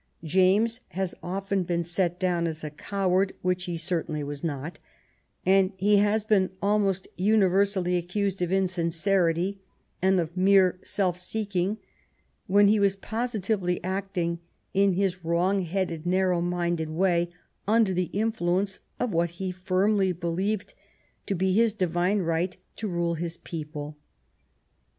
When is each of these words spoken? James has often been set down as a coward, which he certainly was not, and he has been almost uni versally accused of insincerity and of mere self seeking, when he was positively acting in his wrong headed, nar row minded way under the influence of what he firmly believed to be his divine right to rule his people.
James 0.23 0.81
has 0.87 1.13
often 1.21 1.61
been 1.61 1.83
set 1.83 2.19
down 2.19 2.47
as 2.47 2.63
a 2.63 2.71
coward, 2.71 3.33
which 3.43 3.65
he 3.65 3.77
certainly 3.77 4.23
was 4.23 4.43
not, 4.43 4.79
and 5.45 5.73
he 5.77 5.97
has 5.97 6.23
been 6.23 6.49
almost 6.59 7.07
uni 7.17 7.45
versally 7.45 7.99
accused 7.99 8.41
of 8.41 8.51
insincerity 8.51 9.59
and 10.01 10.19
of 10.19 10.35
mere 10.35 10.79
self 10.81 11.19
seeking, 11.19 11.77
when 12.47 12.67
he 12.67 12.79
was 12.79 12.95
positively 12.95 13.79
acting 13.83 14.39
in 14.73 14.93
his 14.93 15.23
wrong 15.23 15.61
headed, 15.61 16.03
nar 16.07 16.29
row 16.29 16.41
minded 16.41 16.89
way 16.89 17.29
under 17.67 17.93
the 17.93 18.09
influence 18.11 18.79
of 18.99 19.11
what 19.13 19.29
he 19.37 19.51
firmly 19.51 20.11
believed 20.11 20.73
to 21.27 21.35
be 21.35 21.53
his 21.53 21.73
divine 21.75 22.21
right 22.23 22.57
to 22.75 22.87
rule 22.87 23.13
his 23.13 23.37
people. 23.37 23.95